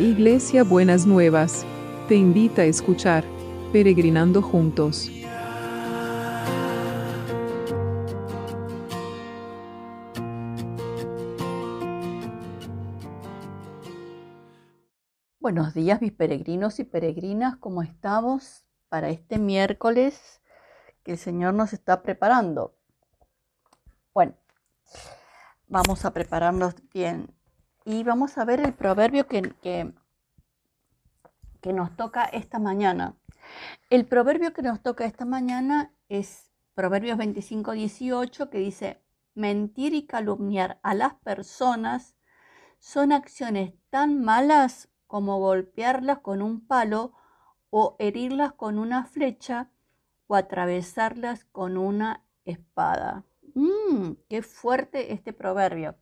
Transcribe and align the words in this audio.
Iglesia 0.00 0.64
Buenas 0.64 1.04
Nuevas, 1.04 1.66
te 2.08 2.14
invita 2.14 2.62
a 2.62 2.64
escuchar 2.64 3.22
Peregrinando 3.70 4.40
Juntos. 4.40 5.10
Buenos 15.38 15.74
días 15.74 16.00
mis 16.00 16.12
peregrinos 16.12 16.80
y 16.80 16.84
peregrinas, 16.84 17.58
¿cómo 17.58 17.82
estamos 17.82 18.64
para 18.88 19.10
este 19.10 19.36
miércoles 19.36 20.40
que 21.02 21.12
el 21.12 21.18
Señor 21.18 21.52
nos 21.52 21.74
está 21.74 22.00
preparando? 22.00 22.74
Bueno, 24.14 24.32
vamos 25.68 26.06
a 26.06 26.14
prepararnos 26.14 26.74
bien 26.90 27.34
y 27.90 28.04
vamos 28.04 28.38
a 28.38 28.44
ver 28.44 28.60
el 28.60 28.72
proverbio 28.72 29.26
que, 29.26 29.52
que, 31.60 31.72
nos 31.72 31.96
toca 31.96 32.24
esta 32.24 32.60
mañana. 32.60 33.16
El 33.90 34.06
proverbio 34.06 34.52
que 34.52 34.62
nos 34.62 34.80
toca 34.80 35.04
esta 35.04 35.24
mañana 35.24 35.92
es 36.08 36.52
Proverbios 36.74 37.18
25, 37.18 37.72
18, 37.72 38.48
que 38.48 38.58
dice, 38.58 39.02
mentir 39.34 39.92
y 39.94 40.06
calumniar 40.06 40.78
a 40.84 40.94
las 40.94 41.14
personas 41.14 42.14
son 42.78 43.10
acciones 43.10 43.74
tan 43.90 44.22
malas 44.22 44.88
como 45.08 45.40
golpearlas 45.40 46.20
con 46.20 46.42
un 46.42 46.64
palo 46.64 47.12
o 47.70 47.96
herirlas 47.98 48.52
con 48.52 48.78
una 48.78 49.04
flecha 49.04 49.68
o 50.28 50.36
atravesarlas 50.36 51.44
con 51.46 51.76
una 51.76 52.24
espada. 52.44 53.24
Mmm, 53.54 54.12
qué 54.28 54.42
fuerte 54.42 55.12
este 55.12 55.32
proverbio. 55.32 55.96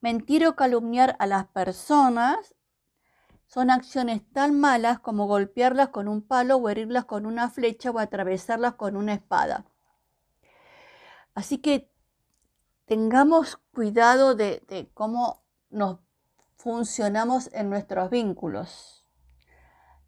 Mentir 0.00 0.46
o 0.46 0.54
calumniar 0.54 1.16
a 1.18 1.26
las 1.26 1.46
personas 1.46 2.54
son 3.46 3.70
acciones 3.70 4.22
tan 4.32 4.58
malas 4.60 5.00
como 5.00 5.26
golpearlas 5.26 5.88
con 5.88 6.06
un 6.06 6.22
palo 6.22 6.56
o 6.56 6.68
herirlas 6.68 7.06
con 7.06 7.26
una 7.26 7.50
flecha 7.50 7.90
o 7.90 7.98
atravesarlas 7.98 8.74
con 8.74 8.96
una 8.96 9.14
espada. 9.14 9.64
Así 11.34 11.58
que 11.58 11.90
tengamos 12.84 13.56
cuidado 13.72 14.34
de, 14.34 14.90
cómo 14.94 15.42
nos 15.70 15.98
funcionamos 16.56 17.48
en 17.52 17.70
nuestros 17.70 18.10
vínculos, 18.10 19.06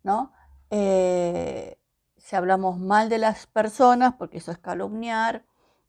¿no? 0.03 0.33
Eh, 0.71 1.79
si 2.17 2.37
hablamos 2.37 2.79
mal 2.79 3.09
de 3.09 3.19
las 3.19 3.47
personas, 3.47 4.15
porque 4.15 4.39
eso 4.39 4.53
es 4.53 4.59
calumniar, 4.59 5.45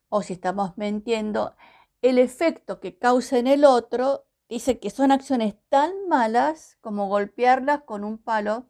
o 0.10 0.22
si 0.22 0.34
estamos 0.34 0.78
mintiendo, 0.78 1.56
el 2.02 2.18
efecto 2.18 2.80
que 2.80 2.98
causa 2.98 3.38
en 3.38 3.48
el 3.48 3.64
otro 3.64 4.26
dice 4.50 4.80
que 4.80 4.90
son 4.90 5.12
acciones 5.12 5.56
tan 5.70 5.92
malas 6.10 6.78
como 6.82 7.08
golpearlas 7.08 7.82
con 7.84 8.04
un 8.04 8.18
palo, 8.18 8.66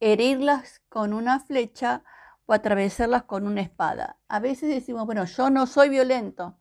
herirlas 0.00 0.80
con 0.88 1.12
una 1.12 1.40
flecha 1.40 2.04
o 2.46 2.52
atravesarlas 2.52 3.24
con 3.24 3.46
una 3.46 3.60
espada. 3.60 4.18
A 4.28 4.40
veces 4.40 4.70
decimos, 4.70 5.04
bueno, 5.04 5.24
yo 5.24 5.50
no 5.50 5.66
soy 5.66 5.88
violento, 5.88 6.56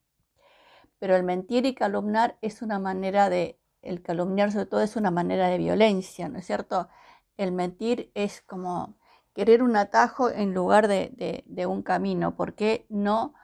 pero 1.00 1.16
el 1.16 1.24
mentir 1.24 1.66
y 1.66 1.76
calumniar 1.76 2.38
es 2.42 2.62
una 2.62 2.80
manera 2.80 3.30
de, 3.30 3.60
el 3.82 4.02
calumniar 4.02 4.52
sobre 4.52 4.66
todo 4.66 4.82
es 4.82 4.96
una 4.96 5.12
manera 5.12 5.48
de 5.48 5.60
violencia, 5.60 6.28
¿no 6.28 6.40
es 6.40 6.46
cierto? 6.46 6.90
El 7.38 7.52
mentir 7.52 8.12
es 8.16 8.42
como 8.42 8.98
querer 9.34 9.62
un 9.62 9.76
atajo 9.76 10.30
en 10.32 10.56
lugar 10.56 10.88
de, 10.88 11.44
de 11.46 11.66
un 11.68 11.84
camino. 11.84 12.36
¿Por 12.36 12.56
qué 12.56 12.88
no? 12.90 13.36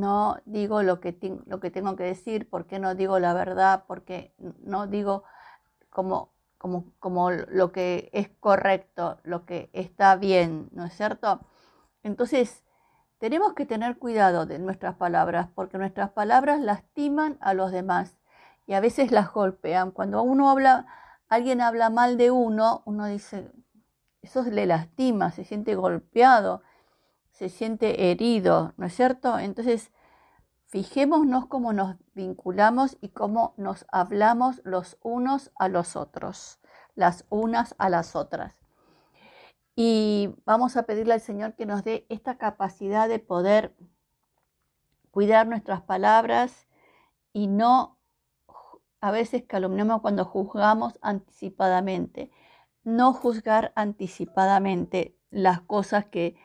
No 0.00 0.38
digo 0.44 0.82
lo 0.82 1.00
que, 1.00 1.16
lo 1.46 1.60
que 1.60 1.70
tengo 1.70 1.96
que 1.96 2.04
decir, 2.04 2.48
por 2.48 2.66
qué 2.66 2.78
no 2.78 2.94
digo 2.94 3.18
la 3.18 3.34
verdad, 3.34 3.84
porque 3.86 4.34
no 4.62 4.86
digo 4.86 5.24
como, 5.90 6.32
como, 6.58 6.92
como 6.98 7.30
lo 7.30 7.72
que 7.72 8.10
es 8.12 8.28
correcto, 8.40 9.18
lo 9.22 9.46
que 9.46 9.70
está 9.72 10.16
bien, 10.16 10.68
¿no 10.72 10.84
es 10.84 10.94
cierto? 10.94 11.40
Entonces, 12.02 12.64
tenemos 13.18 13.54
que 13.54 13.66
tener 13.66 13.98
cuidado 13.98 14.46
de 14.46 14.58
nuestras 14.58 14.96
palabras, 14.96 15.48
porque 15.54 15.78
nuestras 15.78 16.10
palabras 16.10 16.60
lastiman 16.60 17.38
a 17.40 17.54
los 17.54 17.72
demás 17.72 18.18
y 18.66 18.74
a 18.74 18.80
veces 18.80 19.12
las 19.12 19.32
golpean. 19.32 19.92
Cuando 19.92 20.22
uno 20.22 20.50
habla, 20.50 20.86
alguien 21.28 21.60
habla 21.60 21.90
mal 21.90 22.18
de 22.18 22.30
uno, 22.30 22.82
uno 22.84 23.06
dice, 23.06 23.50
eso 24.22 24.42
le 24.42 24.66
lastima, 24.66 25.30
se 25.30 25.44
siente 25.44 25.74
golpeado 25.74 26.62
se 27.34 27.48
siente 27.48 28.10
herido, 28.10 28.74
¿no 28.76 28.86
es 28.86 28.94
cierto? 28.94 29.38
Entonces, 29.40 29.90
fijémonos 30.66 31.46
cómo 31.46 31.72
nos 31.72 31.96
vinculamos 32.14 32.96
y 33.00 33.08
cómo 33.08 33.54
nos 33.56 33.86
hablamos 33.90 34.60
los 34.64 34.98
unos 35.02 35.50
a 35.58 35.68
los 35.68 35.96
otros, 35.96 36.60
las 36.94 37.26
unas 37.30 37.74
a 37.78 37.88
las 37.88 38.14
otras. 38.14 38.54
Y 39.74 40.32
vamos 40.44 40.76
a 40.76 40.84
pedirle 40.84 41.14
al 41.14 41.20
Señor 41.20 41.56
que 41.56 41.66
nos 41.66 41.82
dé 41.82 42.06
esta 42.08 42.38
capacidad 42.38 43.08
de 43.08 43.18
poder 43.18 43.74
cuidar 45.10 45.48
nuestras 45.48 45.82
palabras 45.82 46.68
y 47.32 47.48
no 47.48 47.98
a 49.00 49.10
veces 49.10 49.42
calumniamos 49.42 50.02
cuando 50.02 50.24
juzgamos 50.24 51.00
anticipadamente. 51.02 52.30
No 52.84 53.12
juzgar 53.12 53.72
anticipadamente 53.74 55.18
las 55.30 55.60
cosas 55.62 56.04
que 56.04 56.36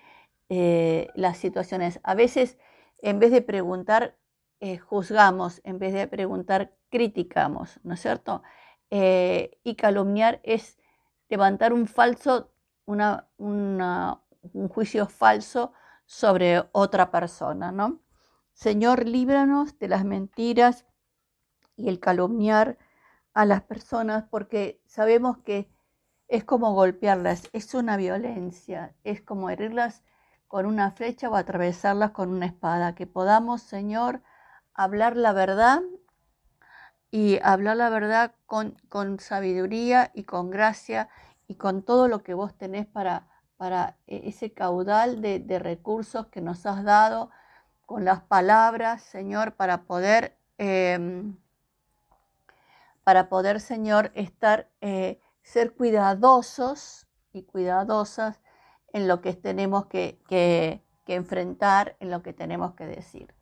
eh, 0.50 1.08
las 1.16 1.38
situaciones. 1.38 2.00
A 2.04 2.16
veces, 2.16 2.58
en 3.02 3.20
vez 3.20 3.32
de 3.32 3.42
preguntar, 3.42 4.18
eh, 4.60 4.78
juzgamos, 4.78 5.62
en 5.64 5.80
vez 5.80 5.94
de 5.94 6.08
preguntar, 6.08 6.76
criticamos, 6.90 7.80
¿no 7.84 7.94
es 7.94 8.02
cierto? 8.02 8.44
Eh, 8.90 9.60
y 9.64 9.76
calumniar 9.76 10.42
es 10.44 10.80
levantar 11.30 11.74
un 11.74 11.88
falso, 11.88 12.52
un 12.86 13.80
juicio 14.70 15.06
falso 15.08 15.74
sobre 16.06 16.64
otra 16.72 17.12
persona, 17.12 17.72
¿no? 17.72 18.02
Señor, 18.54 19.06
líbranos 19.06 19.78
de 19.78 19.88
las 19.88 20.04
mentiras 20.04 20.86
y 21.76 21.88
el 21.88 22.00
calumniar 22.00 22.78
a 23.34 23.46
las 23.46 23.62
personas 23.62 24.26
porque 24.30 24.82
sabemos 24.86 25.38
que 25.38 25.70
es 26.28 26.44
como 26.44 26.74
golpearlas, 26.74 27.50
es 27.54 27.74
una 27.74 27.96
violencia, 27.96 28.96
es 29.04 29.22
como 29.22 29.50
herirlas 29.50 30.04
con 30.50 30.66
una 30.66 30.92
flecha 30.92 31.30
o 31.30 31.36
atravesarlas 31.36 32.12
con 32.12 32.30
una 32.30 32.48
espada. 32.48 32.96
Que 32.96 33.08
podamos, 33.08 33.62
Señor, 33.62 34.22
hablar 34.74 35.16
la 35.16 35.32
verdad 35.32 35.82
y 37.12 37.40
hablar 37.44 37.78
la 37.78 37.90
verdad 37.90 38.34
con, 38.48 38.76
con 38.90 39.20
sabiduría 39.20 40.12
y 40.14 40.24
con 40.24 40.50
gracia 40.50 41.08
y 41.48 41.56
con 41.56 41.84
todo 41.84 42.08
lo 42.08 42.24
que 42.24 42.34
vos 42.34 42.58
tenés 42.58 42.88
para, 42.88 43.28
para 43.58 43.96
e, 44.08 44.28
ese 44.28 44.52
caudal 44.52 45.22
de, 45.22 45.60
recursos 45.60 46.28
que 46.28 46.42
nos 46.42 46.66
has 46.66 46.84
dado, 46.84 47.30
con 47.86 48.04
las 48.04 48.22
palabras, 48.22 49.04
Señor, 49.04 49.54
para 49.54 49.84
poder, 49.84 50.36
em, 50.58 51.38
para 53.04 53.30
poder, 53.30 53.62
Señor, 53.62 54.12
estar, 54.16 54.68
eh, 54.82 55.20
ser 55.44 55.74
cuidadosos 55.74 57.08
y 57.34 57.44
cuidadosas 57.44 58.40
en 58.94 59.08
lo 59.08 59.22
que 59.22 59.34
tenemos 59.34 59.86
que, 59.88 60.82
enfrentar, 61.08 61.96
en 62.00 62.12
lo 62.12 62.22
que 62.22 62.34
tenemos 62.34 62.76
que 62.76 62.86
decir. 62.86 63.34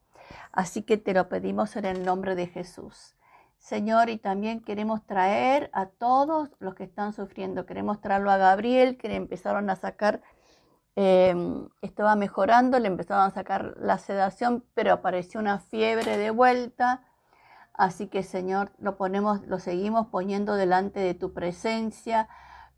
Así 0.52 0.84
que 0.84 0.98
te 0.98 1.14
lo 1.14 1.28
pedimos 1.28 1.76
en 1.76 1.86
el 1.86 2.06
nombre 2.06 2.36
de 2.36 2.48
Jesús. 2.48 3.16
Señor, 3.58 4.10
y 4.10 4.18
también 4.18 4.62
queremos 4.62 5.06
traer 5.06 5.70
a 5.74 5.88
todos 5.88 6.50
los 6.60 6.76
que 6.76 6.86
están 6.86 7.12
sufriendo. 7.12 7.66
Queremos 7.66 8.00
traerlo 8.00 8.32
a 8.32 8.38
Gabriel, 8.38 8.98
que 8.98 9.10
le 9.10 9.16
empezaron 9.16 9.70
a 9.70 9.76
sacar, 9.76 10.22
em, 10.96 11.68
estaba 11.82 12.16
mejorando, 12.16 12.80
le 12.80 12.88
empezaron 12.88 13.26
a 13.26 13.32
sacar 13.32 13.76
la 13.78 13.98
sedación, 13.98 14.64
pero 14.74 14.94
apareció 14.94 15.40
una 15.40 15.60
fiebre 15.60 16.18
de 16.18 16.30
vuelta. 16.30 17.04
Así 17.74 18.08
que, 18.08 18.24
Señor, 18.24 18.72
lo 18.80 18.96
ponemos, 18.96 19.46
lo 19.46 19.60
seguimos 19.60 20.08
poniendo 20.08 20.56
delante 20.56 21.00
de 21.02 21.14
tu 21.14 21.34
presencia 21.34 22.30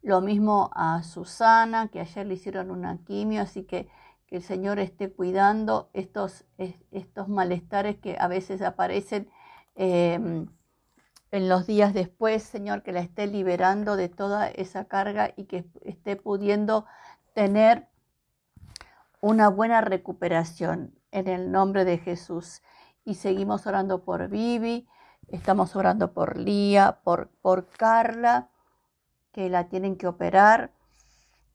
lo 0.01 0.21
mismo 0.21 0.71
a 0.73 1.03
Susana, 1.03 1.89
que 1.89 1.99
ayer 1.99 2.25
le 2.25 2.35
hicieron 2.35 2.71
una 2.71 2.97
quimio, 3.05 3.41
así 3.41 3.63
que 3.63 3.89
que 4.29 4.37
el 4.37 4.43
Señor 4.43 4.77
esté 4.77 5.11
cuidando 5.11 5.89
estos, 5.93 6.45
estos 6.91 7.27
malestares 7.27 7.97
que 7.97 8.15
a 8.19 8.27
veces 8.27 8.61
aparecen 8.61 9.27
em, 9.73 10.47
en 11.31 11.49
los 11.49 11.65
días 11.65 11.95
después, 11.95 12.43
Señor, 12.43 12.83
que 12.83 12.91
la 12.91 12.99
esté 12.99 13.25
liberando 13.25 13.95
de 13.95 14.07
toda 14.07 14.47
esa 14.47 14.85
carga 14.85 15.33
y 15.35 15.45
que 15.45 15.65
esté 15.83 16.15
pudiendo 16.15 16.85
tener 17.33 17.87
una 19.19 19.49
buena 19.49 19.81
recuperación 19.81 20.93
en 21.11 21.27
el 21.27 21.51
nombre 21.51 21.83
de 21.83 21.97
Jesús. 21.97 22.61
Y 23.05 23.15
seguimos 23.15 23.65
orando 23.65 24.03
por 24.03 24.29
Vivi, 24.29 24.87
estamos 25.27 25.75
orando 25.75 26.13
por 26.13 26.37
Lía, 26.37 26.99
por, 27.03 27.29
por 27.41 27.67
Carla 27.67 28.49
que 29.39 29.49
la 29.49 29.69
tienen 29.69 29.95
que 29.95 30.05
operar, 30.05 30.73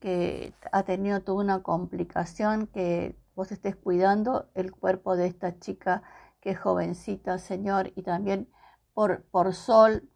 que 0.00 0.54
ha 0.72 0.84
tenido 0.84 1.20
toda 1.20 1.44
una 1.44 1.62
complicación, 1.62 2.66
que 2.66 3.14
vos 3.34 3.52
estés 3.52 3.76
cuidando 3.76 4.48
el 4.54 4.72
cuerpo 4.72 5.16
de 5.16 5.26
esta 5.26 5.58
chica 5.58 6.02
que 6.40 6.52
es 6.52 6.58
jovencita, 6.58 7.36
Señor, 7.38 7.92
y 7.94 8.00
también 8.00 8.48
por, 8.94 9.25
por 9.25 9.52
Sol, 9.52 10.08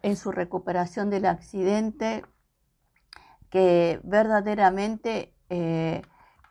en 0.00 0.16
su 0.16 0.32
recuperación 0.32 1.10
del 1.10 1.26
accidente, 1.26 2.24
que 3.50 4.00
verdaderamente 4.02 5.34
eh, 5.50 6.00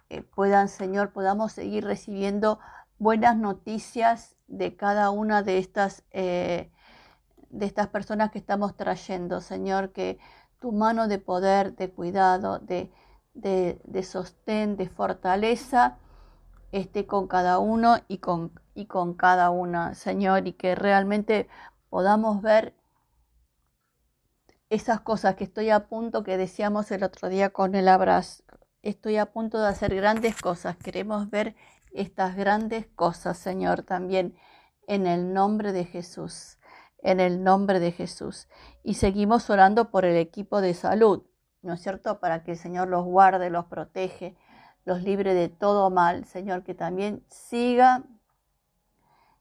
eh, 0.09 0.21
puedan, 0.21 0.69
Señor, 0.69 1.13
podamos 1.13 1.53
seguir 1.53 1.83
recibiendo 1.83 2.59
buenas 3.00 3.38
noticias 3.38 4.35
de 4.45 4.75
cada 4.75 5.09
una 5.09 5.41
de 5.41 5.57
estas, 5.57 6.03
eh, 6.12 6.71
de 7.51 7.65
estas 7.65 7.88
personas 7.88 8.31
que 8.31 8.39
estamos 8.39 8.75
trayendo, 8.75 9.42
Señor, 9.42 9.92
que 9.92 10.19
tu 10.59 10.71
mano 10.71 11.07
de 11.07 11.18
poder, 11.18 11.75
de 11.75 11.92
cuidado, 11.92 12.59
de, 12.59 12.92
de, 13.33 14.03
sostén, 14.03 14.77
de 14.77 14.88
fortaleza, 14.88 15.98
esté 16.71 17.06
con 17.06 17.27
cada 17.27 17.59
uno 17.59 17.98
y 18.07 18.19
con, 18.19 18.51
y 18.74 18.86
con 18.86 19.13
cada 19.13 19.50
una, 19.50 19.95
Señor, 19.95 20.48
y 20.48 20.53
que 20.53 20.75
realmente 20.75 21.50
podamos 21.89 22.42
ver 22.42 22.74
esas 24.69 25.01
cosas 25.01 25.36
que 25.36 25.44
estoy 25.44 25.69
a 25.69 25.88
punto, 25.88 26.24
que 26.24 26.38
decíamos 26.38 26.92
el 26.92 27.04
otro 27.04 27.27
día 27.27 27.50
con 27.50 27.75
el 27.75 27.89
abrazo, 27.89 28.44
estoy 28.83 29.18
a 29.18 29.25
punto 29.25 29.59
de 29.59 29.68
hacer 29.68 29.94
grandes 29.94 30.39
cosas, 30.42 30.77
queremos 30.77 31.30
ver 31.30 31.56
estas 31.92 32.36
grandes 32.38 32.88
cosas, 32.95 33.38
Señor, 33.38 33.83
también 33.83 34.36
en 34.88 35.07
el 35.07 35.33
nombre 35.33 35.74
de 35.74 35.86
Jesús, 35.86 36.57
en 37.01 37.19
el 37.19 37.44
nombre 37.44 37.80
de 37.80 37.92
Jesús. 37.92 38.48
Y 38.83 38.95
seguimos 38.95 39.50
orando 39.50 39.89
por 39.89 40.06
el 40.06 40.15
equipo 40.18 40.62
de 40.62 40.74
salud, 40.74 41.24
¿no 41.62 41.74
es 41.74 41.81
cierto? 41.81 42.19
Para 42.19 42.44
que 42.44 42.51
el 42.51 42.57
Señor 42.57 42.88
los 42.88 43.06
guarde, 43.06 43.50
los 43.50 43.65
protege, 43.65 44.36
los 44.86 45.03
libre 45.03 45.33
de 45.33 45.50
todo 45.50 45.89
mal, 45.89 46.25
Señor, 46.25 46.63
que 46.63 46.74
también 46.74 47.24
siga, 47.27 48.03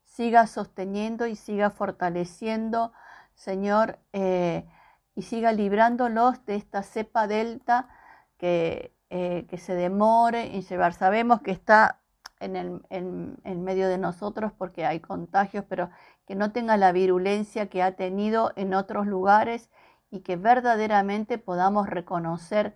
siga 0.04 0.46
sosteniendo 0.46 1.26
y 1.26 1.36
siga 1.36 1.70
fortaleciendo, 1.70 2.92
Señor, 3.34 3.98
eh, 4.12 4.68
y 5.14 5.22
siga 5.22 5.52
librándolos 5.52 6.44
de 6.44 6.56
esta 6.56 6.82
cepa 6.82 7.26
delta 7.26 7.88
que, 8.36 8.94
eh, 9.08 9.46
que 9.48 9.58
se 9.58 9.74
demore 9.74 10.54
en 10.54 10.62
llevar. 10.62 10.92
Sabemos 10.92 11.40
que 11.40 11.50
está 11.50 12.00
en, 12.40 12.56
el, 12.56 12.82
en, 12.90 13.64
medio 13.64 13.88
de 13.88 13.98
nosotros 13.98 14.52
porque 14.56 14.84
hay 14.87 15.00
contagios, 15.00 15.64
pero 15.69 15.90
que 16.26 16.34
no 16.34 16.52
tenga 16.52 16.76
la 16.76 16.92
virulencia 16.92 17.69
que 17.69 17.82
ha 17.82 17.96
tenido 17.96 18.52
en 18.56 18.75
otros 18.75 19.06
lugares 19.06 19.70
y 20.10 20.20
que 20.20 20.37
verdaderamente 20.37 21.38
podamos 21.38 21.88
reconocer 21.88 22.75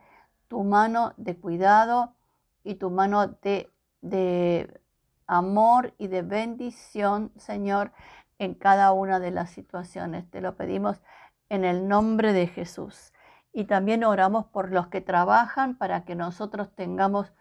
tu 0.49 0.63
mano 0.63 1.15
de 1.17 1.37
cuidado 1.37 2.15
y 2.63 2.77
tu 2.77 2.91
mano 2.91 3.27
de, 3.43 3.73
de 4.03 4.81
amor 5.27 5.95
y 5.99 6.09
de 6.09 6.23
bendición, 6.23 7.33
Señor, 7.37 7.93
en 8.39 8.55
cada 8.55 8.93
una 8.93 9.19
de 9.19 9.31
las 9.31 9.51
situaciones. 9.51 10.31
Te 10.31 10.41
lo 10.41 10.57
pedimos 10.57 11.01
en 11.49 11.65
el 11.65 11.89
nombre 11.89 12.33
de 12.33 12.47
Jesús. 12.47 13.13
Y 13.53 13.65
también 13.65 14.05
oramos 14.05 14.47
por 14.47 14.73
los 14.73 14.89
que 14.89 15.01
trabajan 15.01 15.77
para 15.77 16.05
que 16.05 16.15
nosotros 16.15 16.75
tengamos 16.75 17.33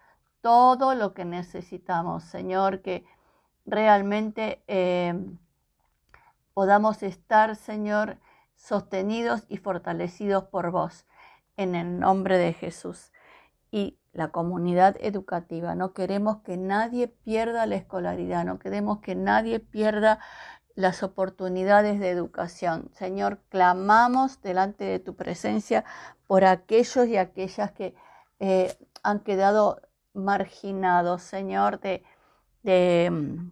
todo 0.44 0.94
lo 0.94 1.13
que 1.13 1.24
necesitamos, 1.24 2.25
Señor, 2.25 2.81
que 2.81 3.06
realmente 3.66 4.62
eh, 4.68 5.16
podamos 6.54 7.01
estar, 7.01 7.56
Señor, 7.56 8.18
sostenidos 8.57 9.45
y 9.48 9.56
fortalecidos 9.56 10.44
por 10.44 10.69
vos, 10.72 11.06
en 11.56 11.75
el 11.75 11.98
nombre 11.98 12.38
de 12.38 12.51
Jesús. 12.51 13.13
Y 13.72 13.98
la 14.12 14.31
comunidad 14.31 14.98
educativa, 15.00 15.75
no 15.75 15.94
queremos 15.94 16.42
que 16.42 16.57
nadie 16.57 17.07
pierda 17.07 17.66
la 17.66 17.75
escolaridad, 17.75 18.44
no 18.44 18.60
queremos 18.60 19.00
que 19.00 19.16
nadie 19.16 19.62
pierda 19.62 20.19
las 20.75 21.04
oportunidades 21.04 22.01
de 22.01 22.10
educación. 22.10 22.92
Señor, 22.96 23.39
clamamos 23.48 24.42
delante 24.42 24.84
de 24.84 25.00
tu 25.00 25.16
presencia 25.16 25.86
por 26.28 26.44
aquellos 26.44 27.07
y 27.07 27.16
aquellas 27.16 27.72
que 27.72 27.96
eh, 28.42 28.75
han 29.04 29.22
quedado 29.22 29.80
marginados, 30.13 31.24
Señor, 31.24 31.80
de, 31.80 32.04
mm, 33.12 33.51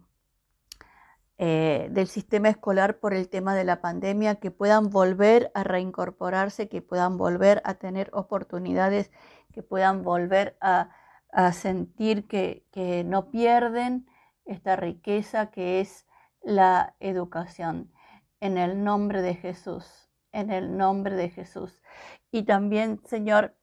eh, 1.38 1.88
del 1.90 2.06
sistema 2.06 2.48
escolar 2.48 2.98
por 3.00 3.14
el 3.14 3.28
tema 3.28 3.54
de 3.54 3.64
la 3.64 3.80
pandemia, 3.80 4.36
que 4.36 4.50
puedan 4.50 4.90
volver 4.90 5.50
a 5.54 5.64
reincorporarse, 5.64 6.68
que 6.68 6.82
puedan 6.82 7.16
volver 7.18 7.62
a 7.64 7.74
tener 7.74 8.10
oportunidades, 8.12 9.10
que 9.52 9.62
puedan 9.62 10.02
volver 10.02 10.56
a, 10.60 10.90
sentir 11.52 12.28
que, 12.28 12.66
que 12.72 13.04
no 13.04 13.30
pierden 13.30 14.06
esta 14.44 14.76
riqueza 14.76 15.50
que 15.50 15.80
es 15.80 16.06
la 16.42 16.94
educación. 17.00 17.90
En 18.40 18.58
el 18.58 18.84
nombre 18.84 19.22
de 19.22 19.34
Jesús, 19.34 20.10
en 20.32 20.50
el 20.50 20.76
nombre 20.76 21.16
de 21.16 21.30
Jesús. 21.30 21.80
Y 22.30 22.42
también, 22.44 23.00
Señor, 23.06 23.56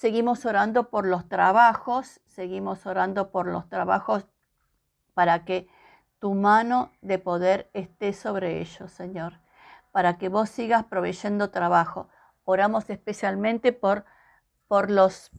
Seguimos 0.00 0.46
orando 0.46 0.88
por 0.88 1.04
los 1.04 1.28
trabajos, 1.28 2.22
seguimos 2.24 2.86
orando 2.86 3.30
por 3.30 3.46
los 3.46 3.68
trabajos 3.68 4.26
para 5.12 5.44
que 5.44 5.68
tu 6.20 6.32
mano 6.32 6.90
de 7.02 7.18
poder 7.18 7.68
esté 7.74 8.14
sobre 8.14 8.62
ellos, 8.62 8.90
Señor, 8.92 9.34
para 9.92 10.16
que 10.16 10.30
vos 10.30 10.48
sigas 10.48 10.84
proveyendo 10.84 11.50
trabajo. 11.50 12.08
Oramos 12.44 12.88
especialmente 12.88 13.74
por, 13.74 14.06
por 14.68 14.90
los 14.90 15.32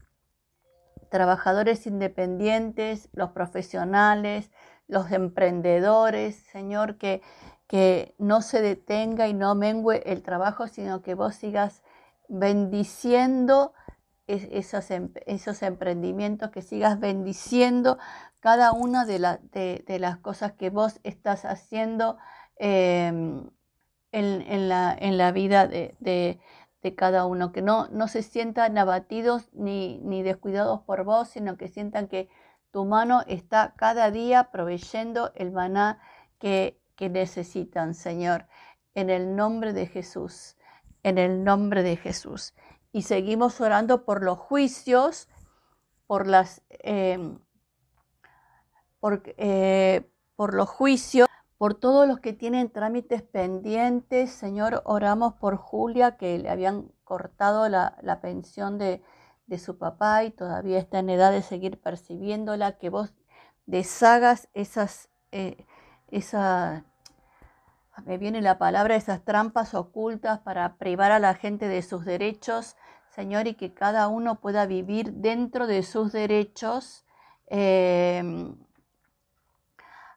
trabajadores 1.09 1.87
independientes, 1.87 3.09
los 3.13 3.31
profesionales, 3.31 4.51
los 4.87 5.11
emprendedores, 5.11 6.35
Señor, 6.35 6.99
que, 6.99 7.23
que 7.65 8.13
no 8.19 8.43
se 8.43 8.61
detenga 8.61 9.27
y 9.27 9.33
no 9.33 9.55
mengue 9.55 10.03
el 10.05 10.21
trabajo, 10.21 10.67
sino 10.67 11.01
que 11.01 11.15
vos 11.15 11.33
sigas 11.33 11.81
bendiciendo 12.29 13.73
esos, 14.33 14.89
em, 14.91 15.09
esos 15.25 15.61
emprendimientos, 15.63 16.51
que 16.51 16.61
sigas 16.61 16.99
bendiciendo 16.99 17.97
cada 18.39 18.71
una 18.71 19.05
de, 19.05 19.19
de, 19.85 19.99
las 19.99 20.17
cosas 20.17 20.53
que 20.53 20.69
vos 20.69 20.99
estás 21.03 21.45
haciendo 21.45 22.17
em, 22.57 23.49
en, 24.11 24.69
la, 24.69 24.95
en, 24.99 25.17
la, 25.17 25.31
vida 25.31 25.67
de, 25.67 26.39
cada 26.95 27.25
uno, 27.25 27.51
que 27.51 27.61
no, 27.61 27.87
no 27.89 28.07
se 28.07 28.23
sientan 28.23 28.77
abatidos 28.77 29.49
ni, 29.53 29.99
ni 29.99 30.23
descuidados 30.23 30.81
por 30.81 31.03
vos, 31.03 31.29
sino 31.29 31.57
que 31.57 31.67
sientan 31.67 32.07
que 32.07 32.29
tu 32.71 32.85
mano 32.85 33.21
está 33.27 33.73
cada 33.77 34.11
día 34.11 34.49
proveyendo 34.51 35.31
el 35.35 35.51
maná 35.51 35.99
que, 36.39 36.79
que 36.95 37.09
necesitan, 37.09 37.93
Señor, 37.93 38.47
en 38.95 39.09
el 39.09 39.35
nombre 39.35 39.73
de 39.73 39.85
Jesús, 39.85 40.57
en 41.03 41.17
el 41.17 41.43
nombre 41.43 41.83
de 41.83 41.97
Jesús 41.97 42.53
y 42.91 43.03
seguimos 43.03 43.61
orando 43.61 44.05
por 44.05 44.23
los 44.23 44.37
juicios, 44.37 45.27
por 46.07 46.27
las 46.27 46.61
em, 46.69 47.39
eh, 49.37 50.07
por, 50.35 50.53
los 50.53 50.69
juicios, 50.69 51.27
por 51.57 51.73
todos 51.73 52.07
los 52.07 52.19
que 52.19 52.33
tienen 52.33 52.69
trámites 52.69 53.23
pendientes. 53.23 54.31
Señor, 54.31 54.81
oramos 54.85 55.33
por 55.35 55.57
Julia, 55.57 56.17
que 56.17 56.37
le 56.37 56.49
habían 56.49 56.91
cortado 57.03 57.67
la, 57.69 58.19
pensión 58.21 58.77
de, 58.77 59.03
su 59.57 59.77
papá 59.77 60.23
y 60.23 60.31
todavía 60.31 60.79
está 60.79 60.99
en 60.99 61.09
edad 61.09 61.31
de 61.31 61.41
seguir 61.41 61.81
percibiéndola, 61.81 62.77
que 62.77 62.89
vos 62.89 63.13
deshagas 63.65 64.49
esas, 64.53 65.09
eh, 65.31 65.65
esa, 66.07 66.85
me 68.05 68.17
viene 68.17 68.41
la 68.41 68.57
palabra, 68.57 68.95
esas 68.95 69.23
trampas 69.23 69.73
ocultas 69.73 70.39
para 70.39 70.77
privar 70.77 71.11
a 71.11 71.19
la 71.19 71.35
gente 71.35 71.67
de 71.67 71.81
sus 71.81 72.05
derechos, 72.05 72.75
Señor, 73.09 73.47
y 73.47 73.55
que 73.55 73.73
cada 73.73 74.07
uno 74.07 74.39
pueda 74.39 74.65
vivir 74.65 75.13
dentro 75.13 75.67
de 75.67 75.83
sus 75.83 76.11
derechos. 76.11 77.05
Em, 77.47 78.55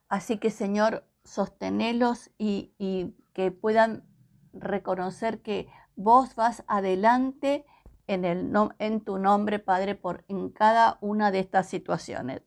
así 0.09 0.39
que, 0.39 0.51
Señor, 0.51 1.05
sostenelos 1.25 2.31
y, 2.39 2.73
que 3.33 3.51
puedan 3.51 4.05
reconocer 4.53 5.43
que 5.43 5.69
vos 5.97 6.37
vas 6.37 6.63
adelante 6.69 7.67
en, 8.07 8.25
el, 8.25 8.53
en 8.79 9.01
tu 9.01 9.19
nombre, 9.19 9.59
Padre, 9.59 9.97
por, 9.97 10.25
en 10.29 10.51
cada 10.51 10.99
una 11.01 11.33
de 11.33 11.41
estas 11.41 11.69
situaciones. 11.69 12.43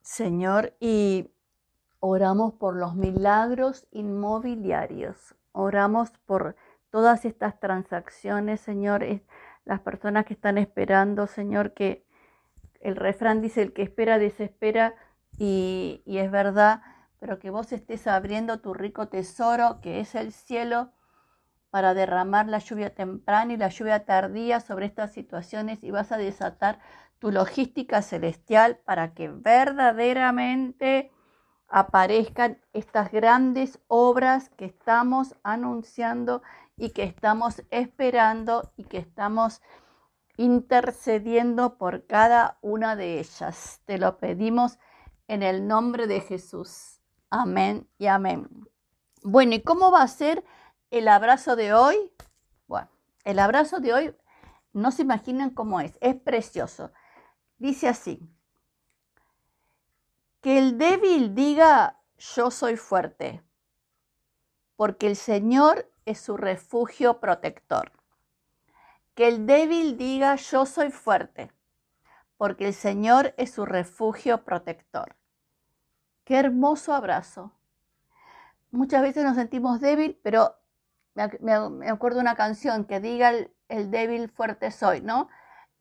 Señor, 0.00 0.74
y 0.80 1.30
Oramos 2.04 2.54
por 2.54 2.74
los 2.74 2.96
milagros 2.96 3.86
inmobiliarios. 3.92 5.36
Oramos 5.52 6.10
por 6.26 6.56
todas 6.90 7.24
estas 7.24 7.60
transacciones, 7.60 8.60
Señor. 8.60 9.04
Las 9.64 9.78
personas 9.82 10.26
que 10.26 10.34
están 10.34 10.58
esperando, 10.58 11.28
Señor, 11.28 11.74
que 11.74 12.04
el 12.80 12.96
refrán 12.96 13.40
dice, 13.40 13.62
el 13.62 13.72
que 13.72 13.82
espera 13.82 14.18
desespera 14.18 14.96
y, 15.38 16.02
y 16.04 16.18
es 16.18 16.28
verdad, 16.32 16.82
pero 17.20 17.38
que 17.38 17.50
vos 17.50 17.70
estés 17.70 18.08
abriendo 18.08 18.58
tu 18.58 18.74
rico 18.74 19.06
tesoro, 19.06 19.80
que 19.80 20.00
es 20.00 20.16
el 20.16 20.32
cielo, 20.32 20.90
para 21.70 21.94
derramar 21.94 22.48
la 22.48 22.58
lluvia 22.58 22.92
temprana 22.92 23.52
y 23.52 23.56
la 23.56 23.68
lluvia 23.68 24.04
tardía 24.04 24.58
sobre 24.58 24.86
estas 24.86 25.12
situaciones 25.12 25.84
y 25.84 25.92
vas 25.92 26.10
a 26.10 26.18
desatar 26.18 26.80
tu 27.20 27.30
logística 27.30 28.02
celestial 28.02 28.80
para 28.84 29.14
que 29.14 29.28
verdaderamente 29.28 31.12
aparezcan 31.72 32.60
estas 32.74 33.10
grandes 33.10 33.80
obras 33.88 34.50
que 34.50 34.66
estamos 34.66 35.34
anunciando 35.42 36.42
y 36.76 36.90
que 36.90 37.02
estamos 37.02 37.62
esperando 37.70 38.70
y 38.76 38.84
que 38.84 38.98
estamos 38.98 39.62
intercediendo 40.36 41.78
por 41.78 42.06
cada 42.06 42.58
una 42.60 42.94
de 42.94 43.20
ellas. 43.20 43.80
Te 43.86 43.96
lo 43.96 44.18
pedimos 44.18 44.78
en 45.28 45.42
el 45.42 45.66
nombre 45.66 46.06
de 46.06 46.20
Jesús. 46.20 47.00
Amén 47.30 47.88
y 47.96 48.06
amén. 48.06 48.50
Bueno, 49.22 49.54
¿y 49.54 49.62
cómo 49.62 49.90
va 49.90 50.02
a 50.02 50.08
ser 50.08 50.44
el 50.90 51.08
abrazo 51.08 51.56
de 51.56 51.72
hoy? 51.72 51.96
Bueno, 52.66 52.90
el 53.24 53.38
abrazo 53.38 53.80
de 53.80 53.94
hoy 53.94 54.16
no 54.74 54.90
se 54.90 55.02
imaginan 55.02 55.48
cómo 55.48 55.80
es, 55.80 55.96
es 56.02 56.16
precioso. 56.16 56.92
Dice 57.56 57.88
así, 57.88 58.20
que 60.42 60.58
el 60.58 60.76
débil 60.76 61.34
diga, 61.36 62.00
yo 62.18 62.50
soy 62.50 62.76
fuerte, 62.76 63.42
porque 64.76 65.06
el 65.06 65.16
Señor 65.16 65.88
es 66.04 66.20
su 66.20 66.36
refugio 66.36 67.20
protector. 67.20 67.92
Que 69.14 69.28
el 69.28 69.46
débil 69.46 69.96
diga, 69.96 70.34
yo 70.34 70.66
soy 70.66 70.90
fuerte, 70.90 71.52
porque 72.36 72.66
el 72.66 72.74
Señor 72.74 73.34
es 73.36 73.52
su 73.52 73.64
refugio 73.64 74.44
protector. 74.44 75.14
Qué 76.24 76.38
hermoso 76.38 76.92
abrazo. 76.92 77.52
Muchas 78.72 79.02
veces 79.02 79.22
nos 79.22 79.36
sentimos 79.36 79.80
débil, 79.80 80.18
pero 80.24 80.56
me, 81.14 81.54
acuerdo 81.88 82.16
de 82.16 82.22
una 82.22 82.34
canción 82.34 82.84
que 82.84 82.98
diga 82.98 83.30
el, 83.68 83.90
débil 83.92 84.28
fuerte 84.28 84.72
soy, 84.72 85.02
¿no? 85.02 85.28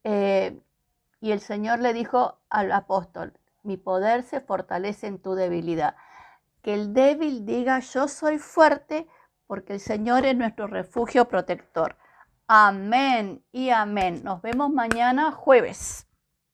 Eh, 0.03 0.61
y 1.19 1.31
el 1.31 1.39
Señor 1.39 1.79
le 1.79 1.93
dijo 1.93 2.39
al 2.49 2.71
apóstol, 2.71 3.40
mi 3.63 3.77
poder 3.77 4.23
se 4.23 4.41
fortalece 4.41 5.07
en 5.07 5.21
tu 5.21 5.35
debilidad. 5.35 5.95
Que 6.61 6.73
el 6.73 6.93
débil 6.93 7.45
diga, 7.45 7.79
yo 7.79 8.07
soy 8.07 8.37
fuerte 8.37 9.07
porque 9.47 9.73
el 9.73 9.79
Señor 9.79 10.25
es 10.25 10.35
nuestro 10.35 10.67
refugio 10.67 11.27
protector. 11.27 11.97
Amén 12.47 13.43
y 13.51 13.69
amén. 13.69 14.21
Nos 14.23 14.41
vemos 14.41 14.71
mañana 14.71 15.31
jueves. 15.31 16.07